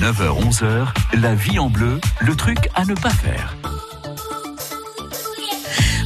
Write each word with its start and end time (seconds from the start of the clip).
9h-11h, 0.00 0.86
la 1.20 1.34
vie 1.34 1.58
en 1.58 1.68
bleu, 1.68 2.00
le 2.22 2.34
truc 2.34 2.70
à 2.74 2.86
ne 2.86 2.94
pas 2.94 3.10
faire. 3.10 3.54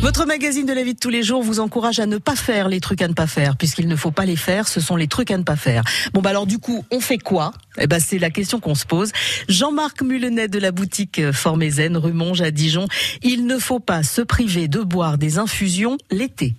Votre 0.03 0.26
magazine 0.26 0.67
de 0.67 0.73
la 0.73 0.83
vie 0.83 0.94
de 0.94 0.99
tous 0.99 1.10
les 1.10 1.23
jours 1.23 1.44
vous 1.44 1.60
encourage 1.60 2.00
à 2.00 2.07
ne 2.07 2.18
pas 2.18 2.34
faire 2.34 2.68
les 2.68 2.80
trucs 2.80 3.02
à 3.02 3.08
ne 3.08 3.12
pas 3.12 3.28
faire, 3.28 3.57
puisqu'il 3.57 3.86
ne 3.86 3.94
faut 3.94 4.10
pas 4.10 4.26
les 4.26 4.34
faire, 4.34 4.67
ce 4.67 4.80
sont 4.80 4.96
les 4.96 5.07
trucs 5.07 5.30
à 5.30 5.38
ne 5.38 5.44
pas 5.44 5.54
faire. 5.54 5.84
Bon 6.12 6.22
bah 6.22 6.30
alors 6.30 6.46
du 6.46 6.58
coup, 6.58 6.84
on 6.91 6.99
fait 6.99 7.18
quoi? 7.18 7.52
Eh 7.78 7.86
ben 7.86 8.00
c'est 8.00 8.18
la 8.18 8.30
question 8.30 8.59
qu'on 8.59 8.75
se 8.75 8.84
pose. 8.84 9.12
Jean-Marc 9.48 10.02
Mulenet 10.02 10.48
de 10.48 10.58
la 10.58 10.72
boutique 10.72 11.30
Formézen, 11.30 11.96
rue 11.96 12.12
Monge 12.12 12.42
à 12.42 12.50
Dijon, 12.50 12.88
il 13.22 13.46
ne 13.46 13.58
faut 13.58 13.79
pas 13.80 14.02
se 14.02 14.22
priver 14.22 14.66
de 14.66 14.80
boire 14.80 15.18
des 15.18 15.38
infusions 15.38 15.98
l'été. 16.11 16.56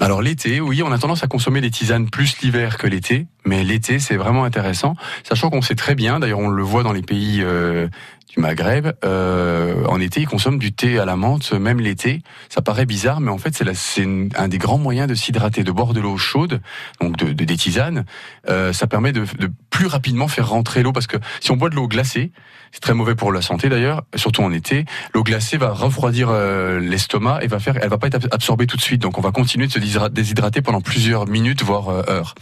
Alors 0.00 0.22
l'été, 0.22 0.60
oui, 0.60 0.80
on 0.84 0.92
a 0.92 0.98
tendance 0.98 1.24
à 1.24 1.26
consommer 1.26 1.60
des 1.60 1.72
tisanes 1.72 2.08
plus 2.08 2.38
l'hiver 2.40 2.78
que 2.78 2.86
l'été, 2.86 3.26
mais 3.48 3.64
l'été 3.64 3.98
c'est 3.98 4.16
vraiment 4.16 4.44
intéressant, 4.44 4.94
sachant 5.24 5.50
qu'on 5.50 5.62
sait 5.62 5.74
très 5.74 5.94
bien, 5.94 6.20
d'ailleurs 6.20 6.38
on 6.38 6.48
le 6.48 6.62
voit 6.62 6.82
dans 6.82 6.92
les 6.92 7.02
pays 7.02 7.40
euh, 7.42 7.88
du 8.28 8.40
Maghreb, 8.40 8.92
euh, 9.04 9.84
en 9.86 10.00
été 10.00 10.20
ils 10.20 10.28
consomment 10.28 10.58
du 10.58 10.72
thé 10.72 10.98
à 10.98 11.06
la 11.06 11.16
menthe, 11.16 11.52
même 11.52 11.80
l'été. 11.80 12.22
Ça 12.50 12.60
paraît 12.60 12.84
bizarre, 12.84 13.20
mais 13.20 13.30
en 13.30 13.38
fait 13.38 13.54
c'est 13.74 14.06
un 14.36 14.48
des 14.48 14.58
grands 14.58 14.78
moyens 14.78 15.08
de 15.08 15.14
s'hydrater, 15.14 15.64
de 15.64 15.72
boire 15.72 15.94
de 15.94 16.00
l'eau 16.00 16.18
chaude, 16.18 16.60
donc 17.00 17.16
de, 17.16 17.32
des 17.32 17.56
tisanes. 17.56 18.04
Euh, 18.48 18.72
ça 18.72 18.86
permet 18.86 19.12
de, 19.12 19.24
de 19.38 19.50
plus 19.78 19.86
rapidement 19.86 20.26
faire 20.26 20.48
rentrer 20.48 20.82
l'eau, 20.82 20.90
parce 20.90 21.06
que 21.06 21.18
si 21.38 21.52
on 21.52 21.56
boit 21.56 21.70
de 21.70 21.76
l'eau 21.76 21.86
glacée, 21.86 22.32
c'est 22.72 22.80
très 22.80 22.94
mauvais 22.94 23.14
pour 23.14 23.32
la 23.32 23.42
santé 23.42 23.68
d'ailleurs, 23.68 24.02
surtout 24.16 24.42
en 24.42 24.52
été. 24.52 24.86
L'eau 25.14 25.22
glacée 25.22 25.56
va 25.56 25.70
refroidir 25.70 26.30
euh, 26.30 26.80
l'estomac 26.80 27.38
et 27.42 27.46
va 27.46 27.60
faire, 27.60 27.76
elle 27.80 27.88
va 27.88 27.96
pas 27.96 28.08
être 28.08 28.26
absorbée 28.32 28.66
tout 28.66 28.76
de 28.76 28.82
suite, 28.82 29.00
donc 29.00 29.18
on 29.18 29.20
va 29.20 29.30
continuer 29.30 29.68
de 29.68 29.72
se 29.72 29.78
déshydrater 30.08 30.62
pendant 30.62 30.80
plusieurs 30.80 31.28
minutes 31.28 31.62
voire 31.62 31.90
euh, 31.90 32.02
heures. 32.08 32.34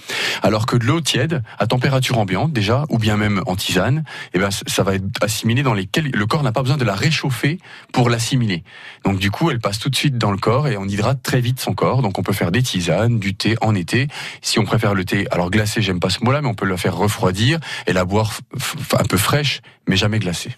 Alors 0.42 0.64
que 0.64 0.78
de 0.78 0.86
l'eau 0.86 1.02
tiède 1.02 1.42
à 1.58 1.66
température 1.66 2.16
ambiante 2.16 2.54
déjà, 2.54 2.86
ou 2.88 2.96
bien 2.96 3.18
même 3.18 3.42
en 3.44 3.54
tisane, 3.54 4.04
eh 4.32 4.38
ben 4.38 4.48
ça 4.50 4.82
va 4.82 4.94
être 4.94 5.04
assimilé 5.20 5.62
dans 5.62 5.74
lesquels 5.74 6.10
le 6.10 6.26
corps 6.26 6.42
n'a 6.42 6.52
pas 6.52 6.62
besoin 6.62 6.78
de 6.78 6.84
la 6.86 6.94
réchauffer 6.94 7.58
pour 7.92 8.08
l'assimiler. 8.08 8.64
Donc 9.04 9.18
du 9.18 9.30
coup, 9.30 9.50
elle 9.50 9.60
passe 9.60 9.78
tout 9.78 9.90
de 9.90 9.96
suite 9.96 10.16
dans 10.16 10.30
le 10.30 10.38
corps 10.38 10.68
et 10.68 10.78
on 10.78 10.86
hydrate 10.86 11.22
très 11.22 11.42
vite 11.42 11.60
son 11.60 11.74
corps. 11.74 12.00
Donc 12.00 12.18
on 12.18 12.22
peut 12.22 12.32
faire 12.32 12.50
des 12.50 12.62
tisanes, 12.62 13.18
du 13.18 13.34
thé 13.34 13.56
en 13.60 13.74
été. 13.74 14.08
Si 14.40 14.58
on 14.58 14.64
préfère 14.64 14.94
le 14.94 15.04
thé, 15.04 15.26
alors 15.30 15.50
glacé, 15.50 15.82
j'aime 15.82 16.00
pas 16.00 16.08
ce 16.08 16.24
mot-là, 16.24 16.40
mais 16.40 16.48
on 16.48 16.54
peut 16.54 16.64
le 16.64 16.78
faire 16.78 16.96
refroidir 16.96 17.25
et 17.86 17.92
la 17.92 18.04
boire 18.04 18.32
un 18.98 19.04
peu 19.04 19.16
fraîche, 19.16 19.60
mais 19.88 19.96
jamais 19.96 20.18
glacée. 20.18 20.54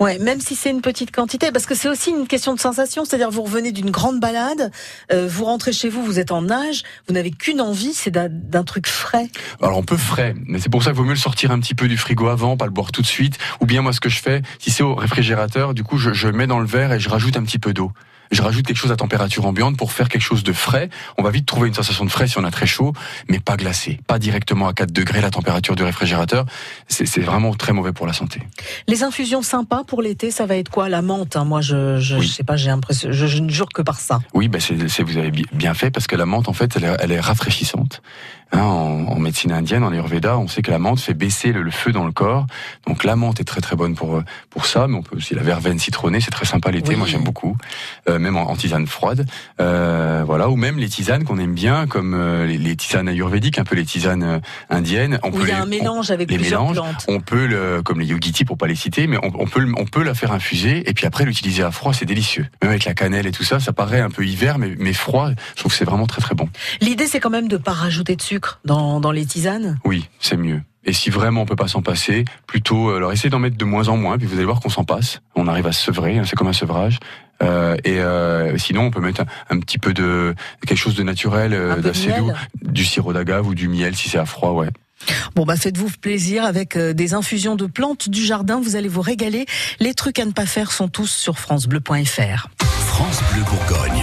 Ouais, 0.00 0.18
même 0.18 0.40
si 0.40 0.54
c'est 0.54 0.70
une 0.70 0.82
petite 0.82 1.12
quantité, 1.12 1.50
parce 1.50 1.66
que 1.66 1.74
c'est 1.74 1.88
aussi 1.88 2.10
une 2.10 2.26
question 2.26 2.54
de 2.54 2.60
sensation. 2.60 3.04
C'est-à-dire, 3.04 3.30
vous 3.30 3.42
revenez 3.42 3.72
d'une 3.72 3.90
grande 3.90 4.20
balade, 4.20 4.70
euh, 5.12 5.26
vous 5.28 5.44
rentrez 5.44 5.72
chez 5.72 5.88
vous, 5.88 6.02
vous 6.02 6.18
êtes 6.18 6.30
en 6.30 6.42
nage, 6.42 6.82
vous 7.08 7.14
n'avez 7.14 7.30
qu'une 7.30 7.60
envie, 7.60 7.94
c'est 7.94 8.10
d'un 8.10 8.64
truc 8.64 8.86
frais. 8.86 9.28
Alors 9.62 9.78
on 9.78 9.82
peut 9.82 9.96
frais, 9.96 10.34
mais 10.46 10.58
c'est 10.58 10.68
pour 10.68 10.82
ça 10.82 10.90
qu'il 10.90 10.98
vaut 10.98 11.04
mieux 11.04 11.10
le 11.10 11.16
sortir 11.16 11.50
un 11.50 11.60
petit 11.60 11.74
peu 11.74 11.88
du 11.88 11.96
frigo 11.96 12.28
avant, 12.28 12.56
pas 12.56 12.66
le 12.66 12.70
boire 12.70 12.92
tout 12.92 13.02
de 13.02 13.06
suite. 13.06 13.38
Ou 13.60 13.66
bien 13.66 13.82
moi, 13.82 13.92
ce 13.92 14.00
que 14.00 14.08
je 14.08 14.20
fais, 14.20 14.42
si 14.58 14.70
c'est 14.70 14.82
au 14.82 14.94
réfrigérateur, 14.94 15.74
du 15.74 15.84
coup, 15.84 15.98
je, 15.98 16.12
je 16.12 16.28
mets 16.28 16.46
dans 16.46 16.58
le 16.58 16.66
verre 16.66 16.92
et 16.92 17.00
je 17.00 17.08
rajoute 17.08 17.36
un 17.36 17.42
petit 17.42 17.58
peu 17.58 17.72
d'eau 17.72 17.92
je 18.32 18.42
rajoute 18.42 18.66
quelque 18.66 18.76
chose 18.76 18.90
à 18.90 18.96
température 18.96 19.46
ambiante 19.46 19.76
pour 19.76 19.92
faire 19.92 20.08
quelque 20.08 20.22
chose 20.22 20.42
de 20.42 20.52
frais. 20.52 20.88
On 21.18 21.22
va 21.22 21.30
vite 21.30 21.46
trouver 21.46 21.68
une 21.68 21.74
sensation 21.74 22.04
de 22.04 22.10
frais 22.10 22.26
si 22.26 22.38
on 22.38 22.44
a 22.44 22.50
très 22.50 22.66
chaud, 22.66 22.92
mais 23.28 23.38
pas 23.38 23.56
glacé, 23.56 24.00
pas 24.06 24.18
directement 24.18 24.66
à 24.66 24.72
4 24.72 24.90
degrés 24.90 25.20
la 25.20 25.30
température 25.30 25.76
du 25.76 25.82
réfrigérateur. 25.82 26.46
C'est 26.88 27.20
vraiment 27.20 27.54
très 27.54 27.72
mauvais 27.72 27.92
pour 27.92 28.06
la 28.06 28.12
santé. 28.12 28.40
Les 28.88 29.04
infusions 29.04 29.42
sympas 29.42 29.84
pour 29.84 30.02
l'été, 30.02 30.30
ça 30.30 30.46
va 30.46 30.56
être 30.56 30.70
quoi? 30.70 30.88
La 30.88 31.02
menthe, 31.02 31.36
hein? 31.36 31.44
moi 31.44 31.60
je, 31.60 32.00
je, 32.00 32.20
sais 32.20 32.44
pas, 32.44 32.56
j'ai 32.56 32.68
l'impression, 32.68 33.12
je, 33.12 33.38
ne 33.38 33.50
jure 33.50 33.68
que 33.68 33.82
par 33.82 34.00
ça. 34.00 34.20
Oui, 34.34 34.48
ben 34.48 34.60
c'est 34.60 35.02
vous 35.02 35.16
avez 35.18 35.30
bien 35.52 35.74
fait 35.74 35.90
parce 35.90 36.06
que 36.06 36.16
la 36.16 36.26
menthe 36.26 36.48
en 36.48 36.52
fait 36.52 36.76
elle 36.76 36.84
est, 36.84 36.96
elle 37.00 37.12
est 37.12 37.20
rafraîchissante. 37.20 38.02
Hein, 38.54 38.60
en, 38.60 39.06
en, 39.06 39.18
médecine 39.18 39.50
indienne, 39.50 39.82
en 39.82 39.92
Ayurveda, 39.92 40.36
on 40.36 40.46
sait 40.46 40.60
que 40.60 40.70
la 40.70 40.78
menthe 40.78 41.00
fait 41.00 41.14
baisser 41.14 41.52
le, 41.52 41.70
feu 41.70 41.90
dans 41.90 42.04
le 42.04 42.12
corps. 42.12 42.46
Donc 42.86 43.02
la 43.02 43.16
menthe 43.16 43.40
est 43.40 43.44
très 43.44 43.62
très 43.62 43.76
bonne 43.76 43.94
pour 43.94 44.22
pour 44.50 44.66
ça, 44.66 44.86
mais 44.88 44.96
on 44.98 45.02
peut 45.02 45.16
aussi 45.16 45.34
la 45.34 45.42
verveine 45.42 45.78
citronnée, 45.78 46.20
c'est 46.20 46.30
très 46.30 46.44
sympa 46.44 46.70
l'été. 46.70 46.94
Moi 46.94 47.06
j'aime 47.06 47.24
beaucoup, 47.24 47.56
euh, 48.10 48.18
même 48.18 48.36
en, 48.36 48.54
tisane 48.54 48.86
froide, 48.86 49.26
euh, 49.60 50.22
voilà, 50.26 50.50
ou 50.50 50.56
même 50.56 50.76
les 50.76 50.90
tisanes 50.90 51.24
qu'on 51.24 51.38
aime 51.38 51.54
bien, 51.54 51.86
comme 51.86 52.12
euh, 52.14 52.46
les, 52.46 52.76
tisanes 52.76 53.08
ayurvédiques, 53.08 53.58
un 53.58 53.64
peu 53.64 53.74
les 53.74 53.86
tisanes 53.86 54.22
euh, 54.22 54.38
indiennes. 54.68 55.18
On 55.22 55.30
peut 55.30 55.44
il 55.44 55.48
y 55.48 55.52
a 55.52 55.62
un 55.62 55.66
mélange 55.66 56.10
avec 56.10 56.30
les 56.30 56.36
plusieurs 56.36 56.60
mélanges, 56.60 56.76
plantes. 56.76 57.04
On 57.08 57.20
peut 57.20 57.46
le, 57.46 57.82
comme 57.82 58.00
les 58.00 58.06
yogiti 58.06 58.44
pour 58.44 58.58
pas 58.58 58.66
les 58.66 58.74
citer, 58.74 59.06
mais 59.06 59.16
on, 59.22 59.32
on 59.38 59.46
peut 59.46 59.66
on 59.78 59.86
peut 59.86 60.02
la 60.02 60.12
faire 60.12 60.32
infuser 60.32 60.88
et 60.88 60.92
puis 60.92 61.06
après 61.06 61.24
l'utiliser 61.24 61.62
à 61.62 61.70
froid, 61.70 61.94
c'est 61.94 62.04
délicieux. 62.04 62.46
Même 62.60 62.72
avec 62.72 62.84
la 62.84 62.92
cannelle 62.92 63.26
et 63.26 63.32
tout 63.32 63.44
ça, 63.44 63.60
ça 63.60 63.72
paraît 63.72 64.00
un 64.00 64.10
peu 64.10 64.26
hiver, 64.26 64.58
mais 64.58 64.74
mais 64.78 64.92
froid, 64.92 65.30
je 65.54 65.60
trouve 65.60 65.72
que 65.72 65.78
c'est 65.78 65.86
vraiment 65.86 66.06
très 66.06 66.20
très 66.20 66.34
bon. 66.34 66.50
L'idée 66.82 67.06
c'est 67.06 67.20
quand 67.20 67.30
même 67.30 67.48
de 67.48 67.56
pas 67.56 67.72
rajouter 67.72 68.14
de 68.14 68.22
sucre 68.22 68.41
dans 68.64 69.00
dans 69.00 69.12
les 69.12 69.26
tisanes 69.26 69.78
Oui, 69.84 70.08
c'est 70.20 70.36
mieux. 70.36 70.60
Et 70.84 70.92
si 70.92 71.10
vraiment 71.10 71.42
on 71.42 71.46
peut 71.46 71.56
pas 71.56 71.68
s'en 71.68 71.80
passer, 71.80 72.24
plutôt, 72.46 72.90
euh, 72.90 72.96
alors 72.96 73.12
essayez 73.12 73.30
d'en 73.30 73.38
mettre 73.38 73.56
de 73.56 73.64
moins 73.64 73.88
en 73.88 73.96
moins, 73.96 74.18
puis 74.18 74.26
vous 74.26 74.34
allez 74.34 74.44
voir 74.44 74.60
qu'on 74.60 74.68
s'en 74.68 74.84
passe. 74.84 75.20
On 75.36 75.46
arrive 75.46 75.66
à 75.66 75.72
se 75.72 75.80
sevrer, 75.80 76.18
hein, 76.18 76.24
c'est 76.26 76.34
comme 76.34 76.48
un 76.48 76.52
sevrage. 76.52 76.98
Euh, 77.42 77.76
et 77.84 78.00
euh, 78.00 78.56
sinon, 78.58 78.82
on 78.82 78.90
peut 78.90 79.00
mettre 79.00 79.22
un, 79.48 79.58
petit 79.60 79.78
peu 79.78 79.94
de 79.94 80.34
quelque 80.66 80.78
chose 80.78 80.94
de 80.94 81.02
naturel, 81.02 81.52
euh, 81.54 81.76
d'assez 81.76 82.12
doux, 82.12 82.32
du 82.62 82.84
sirop 82.84 83.12
d'agave 83.12 83.46
ou 83.46 83.54
du 83.54 83.68
miel 83.68 83.94
si 83.94 84.08
c'est 84.08 84.18
à 84.18 84.26
froid, 84.26 84.50
ouais. 84.50 84.68
Bon 85.34 85.44
bah 85.44 85.56
faites-vous 85.56 85.90
plaisir 86.00 86.44
avec 86.44 86.76
euh, 86.76 86.92
des 86.92 87.14
infusions 87.14 87.56
de 87.56 87.66
plantes 87.66 88.08
du 88.08 88.24
jardin, 88.24 88.60
vous 88.60 88.76
allez 88.76 88.88
vous 88.88 89.00
régaler. 89.00 89.46
Les 89.80 89.94
trucs 89.94 90.18
à 90.18 90.24
ne 90.24 90.32
pas 90.32 90.46
faire 90.46 90.72
sont 90.72 90.88
tous 90.88 91.10
sur 91.10 91.38
francebleu.fr. 91.38 92.48
France 92.86 93.22
Bleu 93.32 93.42
Bourgogne. 93.42 94.02